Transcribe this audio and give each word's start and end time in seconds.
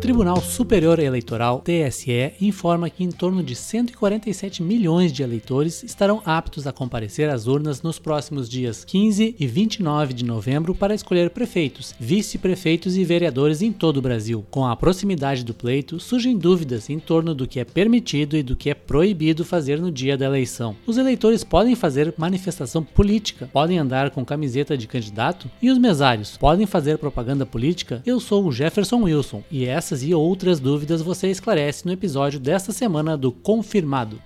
Tribunal 0.00 0.40
Superior 0.40 0.98
Eleitoral, 0.98 1.60
TSE, 1.60 2.32
informa 2.40 2.88
que 2.88 3.04
em 3.04 3.10
torno 3.10 3.42
de 3.42 3.54
147 3.54 4.62
milhões 4.62 5.12
de 5.12 5.22
eleitores 5.22 5.82
estarão 5.82 6.22
aptos 6.24 6.66
a 6.66 6.72
comparecer 6.72 7.28
às 7.28 7.46
urnas 7.46 7.82
nos 7.82 7.98
próximos 7.98 8.48
dias 8.48 8.82
15 8.82 9.36
e 9.38 9.46
29 9.46 10.14
de 10.14 10.24
novembro 10.24 10.74
para 10.74 10.94
escolher 10.94 11.28
prefeitos, 11.28 11.94
vice-prefeitos 12.00 12.96
e 12.96 13.04
vereadores 13.04 13.60
em 13.60 13.70
todo 13.70 13.98
o 13.98 14.02
Brasil. 14.02 14.42
Com 14.50 14.64
a 14.64 14.74
proximidade 14.74 15.44
do 15.44 15.52
pleito, 15.52 16.00
surgem 16.00 16.38
dúvidas 16.38 16.88
em 16.88 16.98
torno 16.98 17.34
do 17.34 17.46
que 17.46 17.60
é 17.60 17.64
permitido 17.64 18.38
e 18.38 18.42
do 18.42 18.56
que 18.56 18.70
é 18.70 18.74
proibido 18.74 19.44
fazer 19.44 19.78
no 19.78 19.92
dia 19.92 20.16
da 20.16 20.24
eleição. 20.24 20.74
Os 20.86 20.96
eleitores 20.96 21.44
podem 21.44 21.76
fazer 21.76 22.14
manifestação 22.16 22.82
política, 22.82 23.50
podem 23.52 23.78
andar 23.78 24.10
com 24.10 24.24
camiseta 24.24 24.78
de 24.78 24.88
candidato 24.88 25.50
e 25.60 25.70
os 25.70 25.76
mesários 25.76 26.38
podem 26.38 26.64
fazer 26.64 26.96
propaganda 26.96 27.44
política? 27.44 28.02
Eu 28.06 28.18
sou 28.18 28.46
o 28.46 28.52
Jefferson 28.52 29.02
Wilson 29.02 29.42
e 29.50 29.66
essas 29.90 30.04
e 30.04 30.14
outras 30.14 30.60
dúvidas 30.60 31.02
você 31.02 31.28
esclarece 31.28 31.84
no 31.84 31.92
episódio 31.92 32.38
desta 32.38 32.70
semana 32.70 33.16
do 33.16 33.32
Confirmado. 33.32 34.22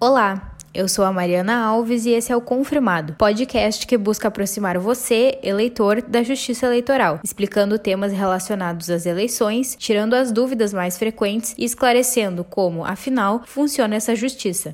Olá, 0.00 0.56
eu 0.74 0.88
sou 0.88 1.04
a 1.04 1.12
Mariana 1.12 1.64
Alves 1.64 2.04
e 2.04 2.10
esse 2.10 2.32
é 2.32 2.36
o 2.36 2.40
Confirmado, 2.40 3.14
podcast 3.14 3.86
que 3.86 3.96
busca 3.96 4.26
aproximar 4.26 4.76
você, 4.78 5.38
eleitor, 5.42 6.02
da 6.02 6.24
justiça 6.24 6.66
eleitoral, 6.66 7.20
explicando 7.22 7.78
temas 7.78 8.12
relacionados 8.12 8.90
às 8.90 9.06
eleições, 9.06 9.76
tirando 9.78 10.14
as 10.14 10.32
dúvidas 10.32 10.72
mais 10.72 10.98
frequentes 10.98 11.54
e 11.56 11.64
esclarecendo 11.64 12.42
como, 12.42 12.84
afinal, 12.84 13.42
funciona 13.46 13.94
essa 13.94 14.16
justiça. 14.16 14.72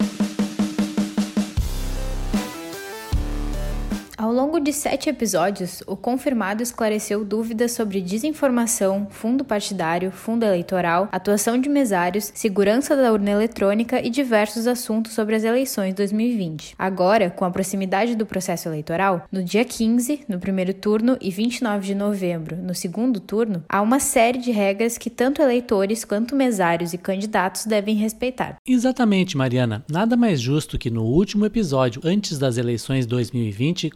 Longo 4.44 4.60
de 4.60 4.74
sete 4.74 5.08
episódios, 5.08 5.82
o 5.86 5.96
confirmado 5.96 6.62
esclareceu 6.62 7.24
dúvidas 7.24 7.72
sobre 7.72 8.02
desinformação, 8.02 9.06
fundo 9.08 9.42
partidário, 9.42 10.10
fundo 10.10 10.44
eleitoral, 10.44 11.08
atuação 11.10 11.58
de 11.58 11.66
mesários, 11.66 12.30
segurança 12.34 12.94
da 12.94 13.10
urna 13.10 13.30
eletrônica 13.30 14.06
e 14.06 14.10
diversos 14.10 14.66
assuntos 14.66 15.14
sobre 15.14 15.34
as 15.34 15.44
eleições 15.44 15.94
2020. 15.94 16.74
Agora, 16.78 17.30
com 17.30 17.46
a 17.46 17.50
proximidade 17.50 18.14
do 18.14 18.26
processo 18.26 18.68
eleitoral, 18.68 19.24
no 19.32 19.42
dia 19.42 19.64
15, 19.64 20.26
no 20.28 20.38
primeiro 20.38 20.74
turno, 20.74 21.16
e 21.22 21.30
29 21.30 21.86
de 21.86 21.94
novembro, 21.94 22.54
no 22.54 22.74
segundo 22.74 23.20
turno, 23.20 23.64
há 23.66 23.80
uma 23.80 23.98
série 23.98 24.38
de 24.38 24.50
regras 24.50 24.98
que 24.98 25.08
tanto 25.08 25.40
eleitores 25.40 26.04
quanto 26.04 26.36
mesários 26.36 26.92
e 26.92 26.98
candidatos 26.98 27.64
devem 27.64 27.96
respeitar. 27.96 28.58
Exatamente, 28.68 29.38
Mariana. 29.38 29.82
Nada 29.90 30.18
mais 30.18 30.38
justo 30.38 30.78
que 30.78 30.90
no 30.90 31.04
último 31.04 31.46
episódio, 31.46 32.02
antes 32.04 32.38
das 32.38 32.58
eleições 32.58 33.06
2020, 33.06 33.88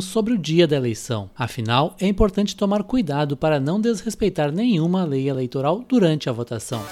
sobre 0.00 0.32
o 0.32 0.38
dia 0.38 0.66
da 0.66 0.76
eleição. 0.76 1.28
Afinal, 1.36 1.96
é 2.00 2.06
importante 2.06 2.56
tomar 2.56 2.84
cuidado 2.84 3.36
para 3.36 3.58
não 3.58 3.80
desrespeitar 3.80 4.52
nenhuma 4.52 5.04
lei 5.04 5.28
eleitoral 5.28 5.84
durante 5.88 6.28
a 6.28 6.32
votação. 6.32 6.82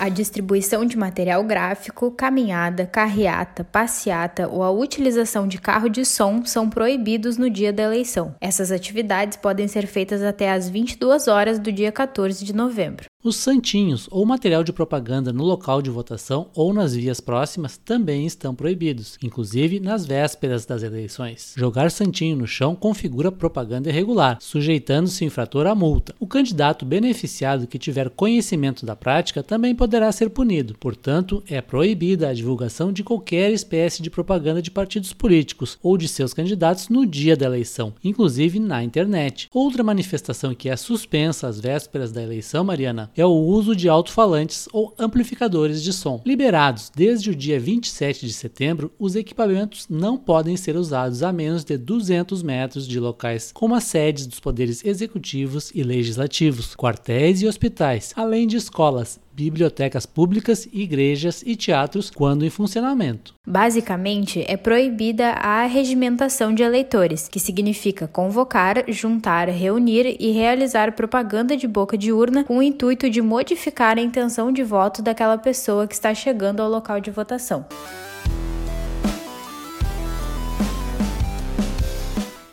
a 0.00 0.08
distribuição 0.08 0.86
de 0.86 0.96
material 0.96 1.44
gráfico, 1.44 2.10
caminhada, 2.10 2.86
carreata, 2.86 3.62
passeata 3.62 4.48
ou 4.48 4.62
a 4.62 4.70
utilização 4.70 5.46
de 5.46 5.60
carro 5.60 5.90
de 5.90 6.06
som 6.06 6.42
são 6.42 6.70
proibidos 6.70 7.36
no 7.36 7.50
dia 7.50 7.70
da 7.70 7.82
eleição. 7.82 8.34
Essas 8.40 8.72
atividades 8.72 9.36
podem 9.36 9.68
ser 9.68 9.86
feitas 9.86 10.22
até 10.22 10.50
às 10.50 10.70
22 10.70 11.28
horas 11.28 11.58
do 11.58 11.70
dia 11.70 11.92
14 11.92 12.42
de 12.42 12.54
novembro. 12.54 13.09
Os 13.22 13.36
santinhos 13.36 14.08
ou 14.10 14.24
material 14.24 14.64
de 14.64 14.72
propaganda 14.72 15.30
no 15.30 15.44
local 15.44 15.82
de 15.82 15.90
votação 15.90 16.48
ou 16.54 16.72
nas 16.72 16.94
vias 16.94 17.20
próximas 17.20 17.76
também 17.76 18.24
estão 18.24 18.54
proibidos, 18.54 19.18
inclusive 19.22 19.78
nas 19.78 20.06
vésperas 20.06 20.64
das 20.64 20.82
eleições. 20.82 21.52
Jogar 21.54 21.90
santinho 21.90 22.34
no 22.34 22.46
chão 22.46 22.74
configura 22.74 23.30
propaganda 23.30 23.90
irregular, 23.90 24.38
sujeitando-se 24.40 25.22
o 25.22 25.26
infrator 25.26 25.66
à 25.66 25.74
multa. 25.74 26.14
O 26.18 26.26
candidato 26.26 26.86
beneficiado 26.86 27.66
que 27.66 27.78
tiver 27.78 28.08
conhecimento 28.08 28.86
da 28.86 28.96
prática 28.96 29.42
também 29.42 29.74
poderá 29.74 30.10
ser 30.10 30.30
punido. 30.30 30.74
Portanto, 30.80 31.42
é 31.46 31.60
proibida 31.60 32.30
a 32.30 32.32
divulgação 32.32 32.90
de 32.90 33.04
qualquer 33.04 33.52
espécie 33.52 34.02
de 34.02 34.08
propaganda 34.08 34.62
de 34.62 34.70
partidos 34.70 35.12
políticos 35.12 35.78
ou 35.82 35.98
de 35.98 36.08
seus 36.08 36.32
candidatos 36.32 36.88
no 36.88 37.04
dia 37.04 37.36
da 37.36 37.44
eleição, 37.44 37.92
inclusive 38.02 38.58
na 38.58 38.82
internet. 38.82 39.46
Outra 39.52 39.84
manifestação 39.84 40.54
que 40.54 40.70
é 40.70 40.76
suspensa 40.76 41.48
às 41.48 41.60
vésperas 41.60 42.12
da 42.12 42.22
eleição, 42.22 42.64
Mariana, 42.64 43.09
é 43.16 43.24
o 43.24 43.30
uso 43.30 43.74
de 43.74 43.88
alto-falantes 43.88 44.68
ou 44.72 44.94
amplificadores 44.98 45.82
de 45.82 45.92
som. 45.92 46.22
Liberados 46.24 46.90
desde 46.94 47.30
o 47.30 47.34
dia 47.34 47.58
27 47.58 48.26
de 48.26 48.32
setembro, 48.32 48.92
os 48.98 49.16
equipamentos 49.16 49.86
não 49.88 50.16
podem 50.16 50.56
ser 50.56 50.76
usados 50.76 51.22
a 51.22 51.32
menos 51.32 51.64
de 51.64 51.76
200 51.76 52.42
metros 52.42 52.86
de 52.86 52.98
locais 52.98 53.50
como 53.52 53.74
as 53.74 53.84
sedes 53.84 54.26
dos 54.26 54.40
poderes 54.40 54.84
executivos 54.84 55.70
e 55.74 55.82
legislativos, 55.82 56.74
quartéis 56.74 57.42
e 57.42 57.46
hospitais, 57.46 58.12
além 58.16 58.46
de 58.46 58.56
escolas, 58.56 59.18
bibliotecas 59.32 60.06
públicas, 60.06 60.68
igrejas 60.72 61.42
e 61.46 61.56
teatros 61.56 62.10
quando 62.10 62.44
em 62.44 62.50
funcionamento. 62.50 63.34
Basicamente, 63.46 64.44
é 64.46 64.56
proibida 64.56 65.30
a 65.30 65.64
regimentação 65.66 66.54
de 66.54 66.62
eleitores, 66.62 67.28
que 67.28 67.40
significa 67.40 68.06
convocar, 68.06 68.84
juntar, 68.88 69.48
reunir 69.48 70.16
e 70.20 70.30
realizar 70.30 70.92
propaganda 70.92 71.56
de 71.56 71.66
boca 71.66 71.96
de 71.96 72.12
urna 72.12 72.44
com 72.44 72.58
o 72.58 72.62
intuito 72.62 73.08
de 73.08 73.22
modificar 73.22 73.98
a 73.98 74.02
intenção 74.02 74.52
de 74.52 74.62
voto 74.62 75.02
daquela 75.02 75.38
pessoa 75.38 75.86
que 75.86 75.94
está 75.94 76.14
chegando 76.14 76.60
ao 76.60 76.70
local 76.70 77.00
de 77.00 77.10
votação. 77.10 77.64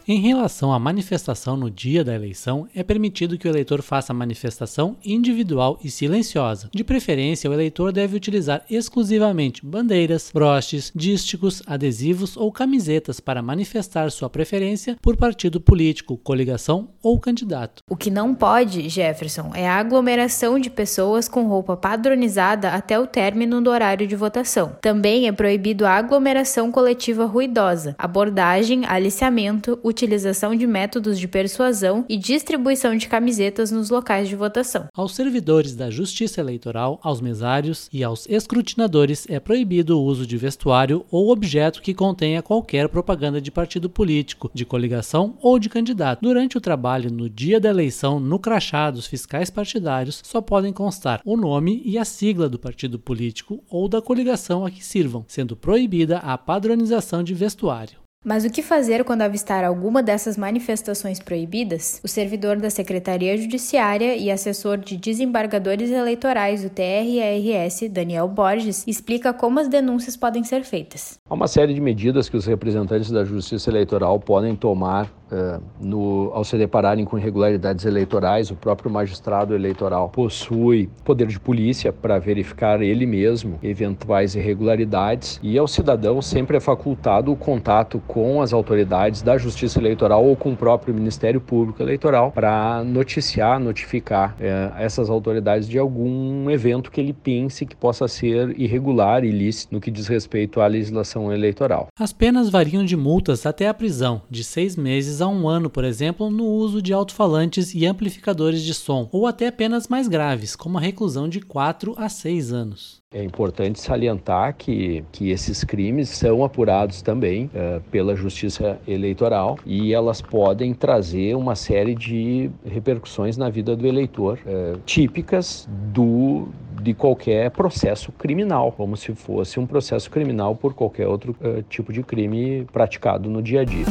Em 0.10 0.22
relação 0.22 0.72
à 0.72 0.80
manifestação 0.80 1.58
no 1.58 1.70
dia 1.70 2.02
da 2.02 2.16
eleição, 2.16 2.66
é 2.74 2.82
permitido 2.82 3.38
que 3.38 3.46
o 3.46 3.52
eleitor 3.52 3.82
faça 3.82 4.14
manifestação 4.14 4.96
individual 5.04 5.78
e 5.84 5.92
silenciosa. 5.92 6.70
De 6.74 6.82
preferência, 6.82 7.50
o 7.50 7.54
eleitor 7.54 7.92
deve 7.92 8.16
utilizar 8.16 8.64
exclusivamente 8.70 9.66
bandeiras, 9.66 10.32
broches, 10.34 10.94
dísticos, 10.96 11.62
adesivos 11.68 12.38
ou 12.38 12.50
camisetas 12.54 13.20
para 13.20 13.42
manifestar 13.42 14.10
sua 14.10 14.30
preferência 14.30 14.96
por 15.02 15.18
partido 15.18 15.60
político, 15.60 16.16
coligação 16.16 16.88
ou 17.04 17.20
candidato. 17.20 17.84
O 17.90 17.98
que 17.98 18.10
não 18.10 18.34
pode, 18.34 18.88
Jefferson, 18.88 19.52
é 19.54 19.68
a 19.68 19.76
aglomeração 19.76 20.58
de 20.58 20.70
pessoas 20.70 21.28
com 21.28 21.50
roupa 21.50 21.76
padronizada 21.76 22.70
até 22.70 22.98
o 22.98 23.06
término 23.06 23.60
do 23.60 23.70
horário 23.70 24.08
de 24.08 24.16
votação. 24.16 24.78
Também 24.82 25.28
é 25.28 25.34
proibido 25.34 25.86
a 25.86 25.92
aglomeração 25.92 26.72
coletiva 26.72 27.26
ruidosa, 27.26 27.94
abordagem, 28.00 28.86
aliciamento, 28.86 29.78
de 30.06 30.68
métodos 30.68 31.18
de 31.18 31.28
persuasão 31.28 32.06
e 32.08 32.18
distribuição 32.18 32.96
de 32.96 33.08
camisetas 33.08 33.72
nos 33.72 33.90
locais 33.90 34.30
de 34.30 34.36
votação. 34.36 34.88
Aos 34.94 35.16
servidores 35.16 35.76
da 35.76 35.90
Justiça 35.90 36.40
Eleitoral, 36.40 37.00
aos 37.02 37.20
mesários 37.20 37.90
e 37.92 38.04
aos 38.04 38.28
escrutinadores 38.30 39.26
é 39.30 39.40
proibido 39.40 39.98
o 39.98 40.04
uso 40.04 40.28
de 40.28 40.38
vestuário 40.38 41.06
ou 41.10 41.32
objeto 41.32 41.82
que 41.82 41.94
contenha 41.94 42.44
qualquer 42.44 42.90
propaganda 42.90 43.42
de 43.42 43.50
partido 43.50 43.90
político, 43.90 44.52
de 44.54 44.66
coligação 44.66 45.36
ou 45.42 45.58
de 45.58 45.70
candidato. 45.70 46.22
Durante 46.22 46.58
o 46.58 46.62
trabalho 46.62 47.12
no 47.12 47.30
dia 47.30 47.60
da 47.60 47.70
eleição, 47.70 48.20
no 48.20 48.38
crachá 48.38 48.92
dos 48.92 49.08
fiscais 49.08 49.50
partidários, 49.50 50.22
só 50.24 50.42
podem 50.42 50.72
constar 50.72 51.22
o 51.26 51.36
nome 51.36 51.82
e 51.84 51.98
a 51.98 52.06
sigla 52.06 52.48
do 52.48 52.60
partido 52.60 53.00
político 53.00 53.64
ou 53.70 53.88
da 53.88 54.02
coligação 54.02 54.66
a 54.66 54.70
que 54.70 54.84
sirvam, 54.84 55.26
sendo 55.28 55.56
proibida 55.56 56.18
a 56.20 56.38
padronização 56.38 57.24
de 57.24 57.34
vestuário. 57.34 58.07
Mas 58.26 58.44
o 58.44 58.50
que 58.50 58.62
fazer 58.62 59.06
quando 59.06 59.22
avistar 59.22 59.64
alguma 59.64 60.02
dessas 60.02 60.36
manifestações 60.36 61.20
proibidas? 61.20 62.02
O 62.04 62.08
servidor 62.08 62.58
da 62.58 62.70
Secretaria 62.70 63.38
Judiciária 63.38 64.16
e 64.16 64.32
assessor 64.32 64.78
de 64.78 64.98
desembargadores 64.98 65.92
eleitorais 65.92 66.64
do 66.64 66.70
TRRS, 66.70 67.88
Daniel 67.90 68.28
Borges, 68.28 68.84
explica 68.88 69.32
como 69.32 69.60
as 69.60 69.68
denúncias 69.68 70.18
podem 70.18 70.44
ser 70.44 70.64
feitas. 70.64 71.20
Há 71.30 71.34
uma 71.34 71.48
série 71.48 71.74
de 71.74 71.80
medidas 71.80 72.28
que 72.28 72.36
os 72.36 72.46
representantes 72.46 73.12
da 73.12 73.24
Justiça 73.24 73.70
Eleitoral 73.70 74.20
podem 74.20 74.56
tomar 74.56 75.10
Uh, 75.32 75.62
no, 75.80 76.32
ao 76.34 76.44
se 76.44 76.58
depararem 76.58 77.04
com 77.04 77.18
irregularidades 77.18 77.86
eleitorais, 77.86 78.50
o 78.50 78.56
próprio 78.56 78.90
magistrado 78.90 79.54
eleitoral 79.54 80.10
possui 80.10 80.90
poder 81.04 81.28
de 81.28 81.40
polícia 81.40 81.92
para 81.92 82.18
verificar 82.18 82.82
ele 82.82 83.06
mesmo 83.06 83.60
eventuais 83.62 84.36
irregularidades 84.36 85.40
e 85.44 85.58
ao 85.58 85.68
cidadão 85.68 86.22
sempre 86.22 86.58
é 86.58 86.60
facultado 86.60 87.32
o 87.32 87.36
contato 87.36 88.02
com 88.08 88.42
as 88.42 88.54
autoridades 88.54 89.22
da 89.22 89.38
Justiça 89.38 89.80
Eleitoral 89.80 90.26
ou 90.26 90.36
com 90.36 90.54
o 90.54 90.56
próprio 90.56 90.94
Ministério 90.94 91.42
Público 91.42 91.82
Eleitoral 91.82 92.32
para 92.32 92.84
noticiar, 92.84 93.60
notificar 93.60 94.36
uh, 94.40 94.78
essas 94.78 95.10
autoridades 95.10 95.68
de 95.68 95.78
algum 95.78 96.50
evento 96.50 96.92
que 96.92 97.02
ele 97.02 97.14
pense 97.14 97.66
que 97.66 97.76
possa 97.76 98.08
ser 98.08 98.58
irregular, 98.60 99.24
ilícito 99.24 99.74
no 99.74 99.82
que 99.82 99.92
diz 99.92 100.08
respeito 100.08 100.62
à 100.62 100.68
legislação 100.68 101.34
eleitoral. 101.34 101.88
As 102.00 102.14
penas 102.14 102.50
variam 102.50 102.86
de 102.86 102.96
multas 102.96 103.46
até 103.46 103.68
a 103.68 103.74
prisão 103.74 104.22
de 104.30 104.44
seis 104.44 104.76
meses 104.76 105.17
vezes 105.18 105.22
a 105.22 105.28
um 105.28 105.48
ano, 105.48 105.70
por 105.70 105.84
exemplo, 105.84 106.30
no 106.30 106.46
uso 106.46 106.82
de 106.82 106.94
alto-falantes 106.94 107.74
e 107.74 107.86
amplificadores 107.86 108.62
de 108.62 108.74
som, 108.74 109.10
ou 109.12 109.26
até 109.26 109.50
penas 109.52 109.88
mais 109.88 110.08
graves, 110.08 110.56
como 110.56 110.78
a 110.78 110.82
reclusão 110.82 111.28
de 111.28 111.42
4 111.42 111.96
a 111.98 112.08
6 112.10 112.54
anos. 112.54 113.02
É 113.12 113.24
importante 113.24 113.80
salientar 113.80 114.56
que, 114.56 115.04
que 115.12 115.30
esses 115.32 115.64
crimes 115.64 116.10
são 116.10 116.44
apurados 116.44 117.02
também 117.02 117.46
uh, 117.46 117.82
pela 117.90 118.16
Justiça 118.16 118.80
Eleitoral 118.88 119.58
e 119.66 119.94
elas 119.94 120.22
podem 120.22 120.74
trazer 120.74 121.36
uma 121.36 121.56
série 121.56 121.96
de 121.96 122.52
repercussões 122.66 123.38
na 123.38 123.50
vida 123.50 123.76
do 123.76 123.88
eleitor, 123.88 124.38
uh, 124.46 124.78
típicas 124.86 125.68
do, 125.94 126.50
de 126.82 126.94
qualquer 126.94 127.50
processo 127.52 128.12
criminal, 128.12 128.74
como 128.74 128.98
se 128.98 129.16
fosse 129.16 129.60
um 129.60 129.66
processo 129.66 130.12
criminal 130.12 130.56
por 130.56 130.74
qualquer 130.74 131.08
outro 131.08 131.36
uh, 131.42 131.64
tipo 131.64 131.94
de 131.94 132.04
crime 132.04 132.68
praticado 132.74 133.30
no 133.30 133.42
dia 133.42 133.62
a 133.62 133.66
dia. 133.66 133.86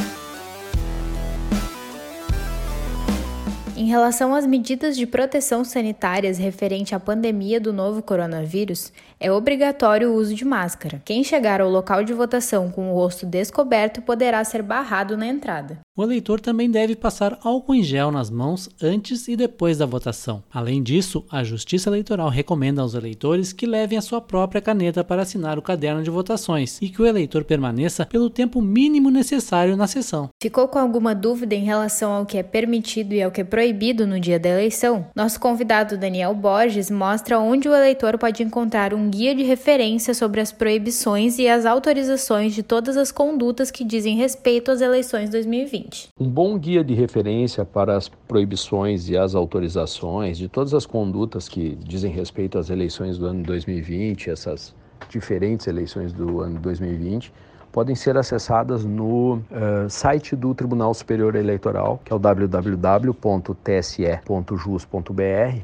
Em 3.87 3.89
relação 3.89 4.35
às 4.35 4.45
medidas 4.45 4.97
de 4.97 5.07
proteção 5.07 5.63
sanitárias 5.63 6.39
referente 6.39 6.93
à 6.93 6.99
pandemia 6.99 7.61
do 7.61 7.73
novo 7.73 8.03
coronavírus, 8.03 8.93
é 9.21 9.31
obrigatório 9.31 10.11
o 10.11 10.15
uso 10.17 10.35
de 10.35 10.45
máscara. 10.45 11.01
Quem 11.05 11.23
chegar 11.23 11.61
ao 11.61 11.71
local 11.71 12.03
de 12.03 12.13
votação 12.13 12.69
com 12.69 12.91
o 12.91 12.95
rosto 12.97 13.25
descoberto 13.25 14.03
poderá 14.03 14.43
ser 14.43 14.61
barrado 14.61 15.17
na 15.17 15.29
entrada. 15.29 15.86
O 15.99 16.03
eleitor 16.03 16.43
também 16.43 16.71
deve 16.71 16.95
passar 16.95 17.39
álcool 17.43 17.75
em 17.75 17.83
gel 17.83 18.11
nas 18.11 18.29
mãos 18.29 18.69
antes 18.83 19.29
e 19.29 19.35
depois 19.35 19.79
da 19.79 19.87
votação. 19.87 20.43
Além 20.53 20.83
disso, 20.83 21.25
a 21.31 21.43
Justiça 21.43 21.89
Eleitoral 21.89 22.29
recomenda 22.29 22.83
aos 22.83 22.93
eleitores 22.93 23.51
que 23.51 23.65
levem 23.65 23.97
a 23.97 24.03
sua 24.03 24.21
própria 24.21 24.61
caneta 24.61 25.03
para 25.03 25.23
assinar 25.23 25.59
o 25.59 25.63
caderno 25.63 26.03
de 26.03 26.11
votações 26.11 26.79
e 26.83 26.91
que 26.91 27.01
o 27.01 27.07
eleitor 27.07 27.45
permaneça 27.45 28.05
pelo 28.05 28.29
tempo 28.29 28.61
mínimo 28.61 29.11
necessário 29.11 29.75
na 29.75 29.87
sessão. 29.87 30.29
Ficou 30.39 30.69
com 30.69 30.79
alguma 30.79 31.15
dúvida 31.15 31.55
em 31.55 31.65
relação 31.65 32.13
ao 32.13 32.27
que 32.27 32.37
é 32.37 32.43
permitido 32.43 33.15
e 33.15 33.23
ao 33.23 33.31
que 33.31 33.41
é 33.41 33.45
proibido 33.45 34.07
no 34.07 34.21
dia 34.21 34.39
da 34.39 34.51
eleição? 34.51 35.07
Nosso 35.17 35.41
convidado 35.41 35.97
Daniel 35.97 36.35
Borges 36.35 36.91
mostra 36.91 37.39
onde 37.39 37.71
o 37.71 37.75
eleitor 37.75 38.19
pode 38.19 38.43
encontrar 38.43 38.93
um 38.93 39.09
guia 39.09 39.35
de 39.35 39.45
referência 39.45 40.13
sobre 40.13 40.43
as 40.43 40.53
proibições 40.53 41.39
e 41.39 41.49
as 41.49 41.65
autorizações 41.65 42.55
de 42.55 42.63
todas 42.63 42.99
as 42.99 43.11
condutas 43.11 43.71
que 43.71 43.83
dizem 43.83 44.15
respeito 44.15 44.71
às 44.71 44.83
eleições 44.83 45.31
2020. 45.31 45.86
Um 46.19 46.29
bom 46.29 46.59
guia 46.59 46.83
de 46.83 46.95
referência 46.95 47.65
para 47.65 47.97
as 47.97 48.09
proibições 48.09 49.09
e 49.09 49.17
as 49.17 49.35
autorizações 49.35 50.39
de 50.39 50.49
todas 50.49 50.75
as 50.75 50.87
condutas 50.87 51.49
que 51.49 51.77
dizem 51.77 52.13
respeito 52.13 52.59
às 52.59 52.71
eleições 52.71 53.19
do 53.19 53.27
ano 53.27 53.43
2020, 53.43 54.31
essas 54.31 54.75
diferentes 55.09 55.67
eleições 55.67 56.13
do 56.13 56.41
ano 56.41 56.59
2020 56.61 57.33
podem 57.77 57.95
ser 57.95 58.17
acessadas 58.17 58.87
no 58.87 59.35
uh, 59.35 59.91
site 59.91 60.35
do 60.35 60.55
Tribunal 60.55 60.95
Superior 60.95 61.35
Eleitoral, 61.35 62.01
que 62.03 62.11
é 62.11 62.17
o 62.17 62.19
www.tse.jus.br, 62.19 62.95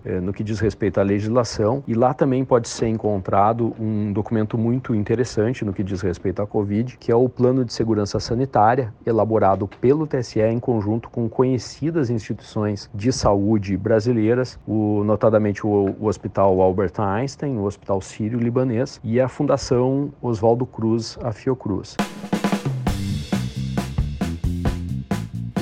uh, 0.04 0.20
no 0.20 0.30
que 0.30 0.44
diz 0.44 0.60
respeito 0.60 1.00
à 1.00 1.02
legislação. 1.02 1.82
E 1.88 1.94
lá 1.94 2.12
também 2.12 2.44
pode 2.44 2.68
ser 2.68 2.88
encontrado 2.88 3.74
um 3.80 4.12
documento 4.12 4.58
muito 4.58 4.94
interessante 4.94 5.64
no 5.64 5.72
que 5.72 5.82
diz 5.82 6.02
respeito 6.02 6.42
à 6.42 6.46
Covid, 6.46 6.98
que 6.98 7.10
é 7.10 7.16
o 7.16 7.30
Plano 7.30 7.64
de 7.64 7.72
Segurança 7.72 8.20
Sanitária, 8.20 8.92
elaborado 9.06 9.66
pelo 9.66 10.06
TSE 10.06 10.38
em 10.38 10.60
conjunto 10.60 11.08
com 11.08 11.30
conhecidas 11.30 12.10
instituições 12.10 12.90
de 12.94 13.10
saúde 13.10 13.74
brasileiras, 13.74 14.58
o, 14.66 15.02
notadamente 15.02 15.66
o, 15.66 15.96
o 15.98 16.08
Hospital 16.08 16.60
Albert 16.60 16.92
Einstein, 16.98 17.56
o 17.56 17.64
Hospital 17.64 18.02
Sírio-Libanês 18.02 19.00
e 19.02 19.18
a 19.18 19.28
Fundação 19.28 20.12
Oswaldo 20.20 20.66
Cruz, 20.66 21.18
a 21.22 21.32
Fiocruz. 21.32 21.96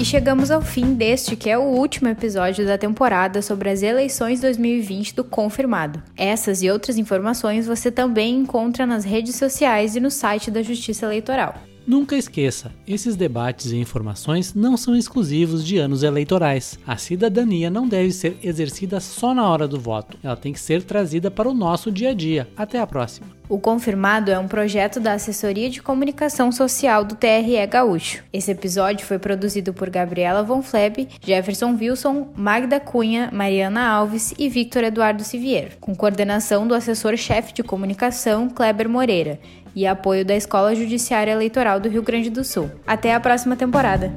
E 0.01 0.05
chegamos 0.05 0.51
ao 0.51 0.63
fim 0.63 0.95
deste, 0.95 1.37
que 1.37 1.51
é 1.51 1.59
o 1.59 1.61
último 1.61 2.09
episódio 2.09 2.65
da 2.65 2.79
temporada 2.79 3.43
sobre 3.43 3.69
as 3.69 3.83
eleições 3.83 4.41
2020 4.41 5.15
do 5.15 5.23
Confirmado. 5.23 6.03
Essas 6.17 6.63
e 6.63 6.71
outras 6.71 6.97
informações 6.97 7.67
você 7.67 7.91
também 7.91 8.39
encontra 8.39 8.87
nas 8.87 9.05
redes 9.05 9.37
sociais 9.37 9.97
e 9.97 10.01
no 10.01 10.11
site 10.11 10.51
da 10.51 10.63
Justiça 10.63 11.05
Eleitoral. 11.05 11.55
Nunca 11.91 12.15
esqueça, 12.15 12.71
esses 12.87 13.17
debates 13.17 13.73
e 13.73 13.77
informações 13.77 14.55
não 14.55 14.77
são 14.77 14.95
exclusivos 14.95 15.67
de 15.67 15.77
anos 15.77 16.05
eleitorais. 16.05 16.79
A 16.87 16.97
cidadania 16.97 17.69
não 17.69 17.89
deve 17.89 18.13
ser 18.13 18.39
exercida 18.45 19.01
só 19.01 19.35
na 19.35 19.49
hora 19.49 19.67
do 19.67 19.81
voto, 19.81 20.17
ela 20.23 20.37
tem 20.37 20.53
que 20.53 20.61
ser 20.61 20.85
trazida 20.85 21.33
para 21.33 21.49
o 21.49 21.53
nosso 21.53 21.91
dia 21.91 22.11
a 22.11 22.15
dia. 22.15 22.47
Até 22.57 22.79
a 22.79 22.87
próxima. 22.87 23.41
O 23.49 23.59
Confirmado 23.59 24.31
é 24.31 24.39
um 24.39 24.47
projeto 24.47 25.01
da 25.01 25.15
Assessoria 25.15 25.69
de 25.69 25.83
Comunicação 25.83 26.53
Social 26.53 27.05
do 27.05 27.17
TRE 27.17 27.67
Gaúcho. 27.69 28.23
Esse 28.33 28.53
episódio 28.53 29.05
foi 29.05 29.19
produzido 29.19 29.75
por 29.75 29.91
Gabriela 29.91 30.45
Von 30.45 30.63
Fleb, 30.63 31.09
Jefferson 31.21 31.77
Wilson, 31.77 32.29
Magda 32.37 32.79
Cunha, 32.79 33.29
Mariana 33.33 33.89
Alves 33.89 34.33
e 34.39 34.49
Victor 34.49 34.85
Eduardo 34.85 35.25
Sivier, 35.25 35.77
com 35.81 35.97
coordenação 35.97 36.65
do 36.65 36.77
assessor-chefe 36.77 37.53
de 37.53 37.65
comunicação 37.65 38.49
Kleber 38.49 38.89
Moreira 38.89 39.41
e 39.75 39.87
apoio 39.87 40.25
da 40.25 40.35
Escola 40.35 40.75
Judiciária 40.75 41.33
Eleitoral 41.33 41.81
do 41.81 41.89
Rio 41.89 42.03
Grande 42.03 42.31
do 42.31 42.45
Sul. 42.45 42.71
Até 42.87 43.15
a 43.15 43.21
próxima 43.21 43.57
temporada! 43.57 44.13